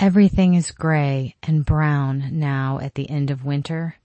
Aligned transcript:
Everything 0.00 0.54
is 0.54 0.70
gray 0.70 1.36
and 1.42 1.62
brown 1.62 2.30
now 2.38 2.78
at 2.80 2.94
the 2.94 3.10
end 3.10 3.30
of 3.30 3.44
winter. 3.44 3.96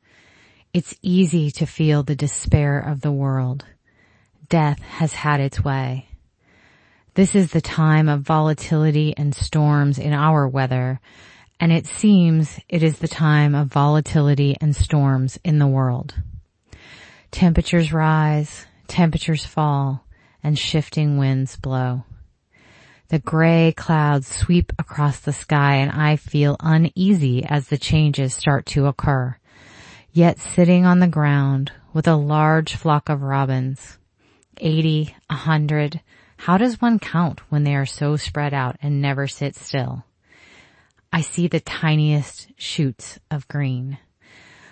It's 0.74 0.94
easy 1.02 1.50
to 1.52 1.66
feel 1.66 2.04
the 2.04 2.18
despair 2.18 2.78
of 2.78 3.00
the 3.00 3.13
world. 3.13 3.63
Death 4.50 4.79
has 4.79 5.13
had 5.13 5.39
its 5.39 5.63
way. 5.63 6.10
This 7.13 7.34
is 7.34 7.54
the 7.54 7.62
time 7.62 8.10
of 8.10 8.23
volatility 8.23 9.13
and 9.16 9.34
storms 9.34 9.97
in 9.97 10.12
our 10.12 10.46
weather, 10.50 11.00
and 11.62 11.71
it 11.71 11.87
seems 11.87 12.59
it 12.67 12.83
is 12.83 12.99
the 12.99 13.07
time 13.07 13.55
of 13.55 13.67
volatility 13.67 14.57
and 14.59 14.75
storms 14.75 15.39
in 15.46 15.59
the 15.59 15.67
world. 15.67 16.13
Temperatures 17.31 17.93
rise, 17.93 18.66
temperatures 18.89 19.45
fall, 19.45 20.03
and 20.43 20.59
shifting 20.59 21.17
winds 21.17 21.55
blow. 21.55 22.03
The 23.09 23.20
gray 23.20 23.72
clouds 23.77 24.27
sweep 24.27 24.73
across 24.80 25.20
the 25.20 25.34
sky 25.34 25.76
and 25.76 25.91
I 25.91 26.16
feel 26.16 26.58
uneasy 26.59 27.45
as 27.45 27.68
the 27.68 27.78
changes 27.78 28.34
start 28.34 28.66
to 28.68 28.88
occur. 28.88 29.38
Yet 30.12 30.40
sitting 30.40 30.86
on 30.86 31.00
the 31.00 31.08
ground 31.08 31.72
with 31.94 32.08
a 32.08 32.16
large 32.16 32.76
flock 32.76 33.09
of 33.09 33.22
robins, 33.22 34.00
80, 34.58 35.16
a 35.30 35.36
hundred, 35.36 36.02
how 36.38 36.58
does 36.58 36.81
one 36.81 36.98
count 36.98 37.41
when 37.52 37.64
they 37.64 37.76
are 37.76 37.86
so 37.86 38.16
spread 38.16 38.54
out 38.54 38.78
and 38.81 39.02
never 39.02 39.28
sit 39.28 39.56
still? 39.56 40.03
I 41.14 41.22
see 41.22 41.48
the 41.48 41.59
tiniest 41.59 42.48
shoots 42.58 43.20
of 43.30 43.48
green. 43.48 44.00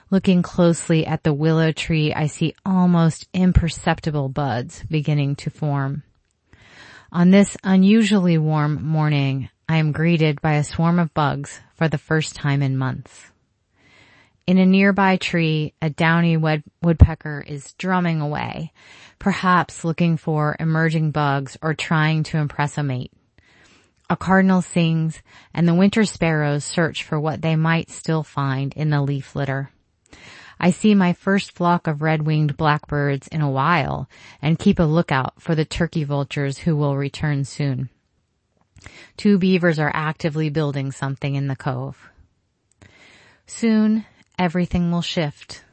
Looking 0.09 0.41
closely 0.41 1.05
at 1.05 1.23
the 1.23 1.33
willow 1.33 1.71
tree, 1.71 2.13
I 2.13 2.27
see 2.27 2.55
almost 2.65 3.27
imperceptible 3.33 4.29
buds 4.29 4.83
beginning 4.89 5.35
to 5.37 5.49
form. 5.49 6.03
On 7.15 7.29
this 7.29 7.55
unusually 7.63 8.39
warm 8.39 8.83
morning, 8.83 9.47
I 9.69 9.77
am 9.77 9.91
greeted 9.91 10.41
by 10.41 10.53
a 10.53 10.63
swarm 10.63 10.97
of 10.97 11.13
bugs 11.13 11.59
for 11.75 11.87
the 11.87 11.99
first 11.99 12.35
time 12.35 12.63
in 12.63 12.75
months. 12.75 13.29
In 14.47 14.57
a 14.57 14.65
nearby 14.65 15.17
tree, 15.17 15.75
a 15.79 15.91
downy 15.91 16.37
woodpecker 16.37 17.45
is 17.47 17.73
drumming 17.73 18.19
away, 18.19 18.71
perhaps 19.19 19.83
looking 19.83 20.17
for 20.17 20.55
emerging 20.59 21.11
bugs 21.11 21.55
or 21.61 21.75
trying 21.75 22.23
to 22.23 22.39
impress 22.39 22.79
a 22.79 22.83
mate. 22.83 23.11
A 24.09 24.17
cardinal 24.17 24.63
sings 24.63 25.21
and 25.53 25.67
the 25.67 25.75
winter 25.75 26.05
sparrows 26.05 26.65
search 26.65 27.03
for 27.03 27.19
what 27.19 27.43
they 27.43 27.55
might 27.55 27.91
still 27.91 28.23
find 28.23 28.73
in 28.73 28.89
the 28.89 29.03
leaf 29.03 29.35
litter. 29.35 29.69
I 30.63 30.71
see 30.71 30.95
my 30.95 31.11
first 31.11 31.51
flock 31.51 31.87
of 31.87 32.01
red-winged 32.01 32.55
blackbirds 32.55 33.27
in 33.27 33.41
a 33.41 33.51
while 33.51 34.07
and 34.41 34.57
keep 34.57 34.79
a 34.79 34.83
lookout 34.83 35.41
for 35.41 35.55
the 35.55 35.65
turkey 35.65 36.05
vultures 36.05 36.59
who 36.59 36.77
will 36.77 36.95
return 36.95 37.43
soon. 37.43 37.89
Two 39.17 39.37
beavers 39.37 39.77
are 39.77 39.91
actively 39.93 40.49
building 40.49 40.93
something 40.93 41.35
in 41.35 41.47
the 41.47 41.57
cove. 41.57 42.09
Soon, 43.45 44.05
everything 44.39 44.89
will 44.89 45.01
shift. 45.01 45.65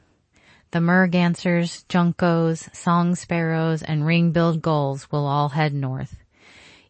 The 0.72 0.80
mergansers, 0.80 1.84
juncos, 1.88 2.68
song 2.74 3.14
sparrows, 3.14 3.84
and 3.84 4.04
ring-billed 4.04 4.60
gulls 4.60 5.08
will 5.12 5.28
all 5.28 5.50
head 5.50 5.72
north. 5.72 6.16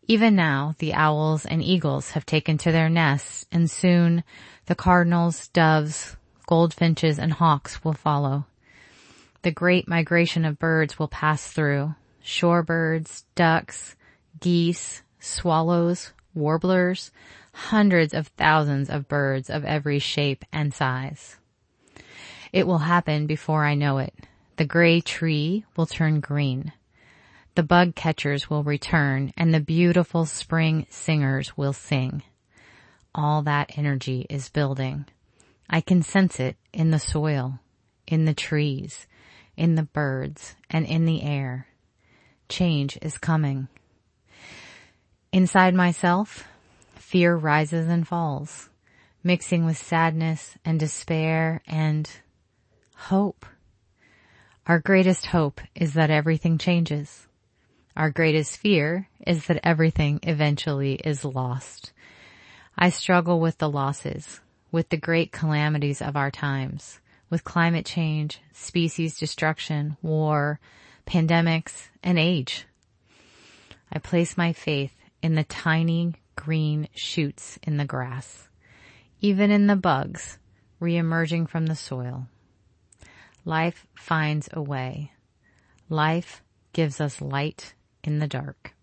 Even 0.08 0.34
now, 0.34 0.74
the 0.78 0.94
owls 0.94 1.44
and 1.44 1.62
eagles 1.62 2.12
have 2.12 2.24
taken 2.24 2.56
to 2.56 2.72
their 2.72 2.88
nests, 2.88 3.44
and 3.52 3.70
soon 3.70 4.24
the 4.64 4.74
cardinals, 4.74 5.48
doves, 5.48 6.16
goldfinches, 6.50 7.16
and 7.16 7.32
hawks 7.32 7.84
will 7.84 7.92
follow. 7.92 8.44
The 9.42 9.52
great 9.52 9.86
migration 9.86 10.44
of 10.44 10.58
birds 10.58 10.98
will 10.98 11.06
pass 11.06 11.46
through. 11.46 11.94
Shorebirds, 12.24 13.22
ducks, 13.36 13.94
geese, 14.40 15.02
swallows, 15.20 16.12
warblers, 16.34 17.12
hundreds 17.52 18.12
of 18.12 18.26
thousands 18.36 18.90
of 18.90 19.06
birds 19.06 19.48
of 19.48 19.64
every 19.64 20.00
shape 20.00 20.44
and 20.52 20.74
size. 20.74 21.38
It 22.52 22.66
will 22.66 22.78
happen 22.78 23.26
before 23.28 23.64
I 23.64 23.74
know 23.76 23.98
it. 23.98 24.12
The 24.56 24.64
gray 24.64 25.00
tree 25.00 25.64
will 25.76 25.86
turn 25.86 26.18
green. 26.18 26.72
The 27.54 27.62
bug 27.62 27.94
catchers 27.94 28.50
will 28.50 28.64
return 28.64 29.32
and 29.36 29.54
the 29.54 29.60
beautiful 29.60 30.26
spring 30.26 30.86
singers 30.90 31.56
will 31.56 31.72
sing. 31.72 32.24
All 33.14 33.42
that 33.42 33.78
energy 33.78 34.26
is 34.28 34.48
building. 34.48 35.06
I 35.72 35.80
can 35.80 36.02
sense 36.02 36.40
it 36.40 36.56
in 36.72 36.90
the 36.90 36.98
soil, 36.98 37.60
in 38.08 38.24
the 38.24 38.34
trees, 38.34 39.06
in 39.56 39.76
the 39.76 39.84
birds, 39.84 40.56
and 40.68 40.84
in 40.84 41.04
the 41.04 41.22
air. 41.22 41.68
Change 42.48 42.98
is 43.00 43.18
coming. 43.18 43.68
Inside 45.32 45.74
myself, 45.74 46.48
fear 46.96 47.36
rises 47.36 47.88
and 47.88 48.06
falls, 48.06 48.68
mixing 49.22 49.64
with 49.64 49.76
sadness 49.78 50.58
and 50.64 50.80
despair 50.80 51.62
and 51.68 52.10
hope. 52.96 53.46
Our 54.66 54.80
greatest 54.80 55.26
hope 55.26 55.60
is 55.76 55.94
that 55.94 56.10
everything 56.10 56.58
changes. 56.58 57.28
Our 57.96 58.10
greatest 58.10 58.56
fear 58.56 59.08
is 59.24 59.46
that 59.46 59.60
everything 59.62 60.18
eventually 60.24 60.94
is 60.94 61.24
lost. 61.24 61.92
I 62.76 62.90
struggle 62.90 63.38
with 63.38 63.58
the 63.58 63.70
losses, 63.70 64.40
with 64.72 64.88
the 64.88 64.96
great 64.96 65.32
calamities 65.32 66.00
of 66.00 66.16
our 66.16 66.30
times, 66.30 67.00
with 67.28 67.44
climate 67.44 67.86
change, 67.86 68.40
species 68.52 69.18
destruction, 69.18 69.96
war, 70.02 70.60
pandemics, 71.06 71.88
and 72.02 72.18
age. 72.18 72.66
I 73.92 73.98
place 73.98 74.36
my 74.36 74.52
faith 74.52 74.94
in 75.22 75.34
the 75.34 75.44
tiny 75.44 76.14
green 76.36 76.88
shoots 76.94 77.58
in 77.62 77.76
the 77.76 77.84
grass, 77.84 78.48
even 79.20 79.50
in 79.50 79.66
the 79.66 79.76
bugs 79.76 80.38
re-emerging 80.78 81.46
from 81.46 81.66
the 81.66 81.76
soil. 81.76 82.26
Life 83.44 83.86
finds 83.94 84.48
a 84.52 84.62
way. 84.62 85.12
Life 85.88 86.42
gives 86.72 87.00
us 87.00 87.20
light 87.20 87.74
in 88.02 88.18
the 88.18 88.28
dark. 88.28 88.74